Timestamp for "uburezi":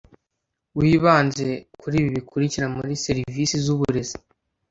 3.73-4.15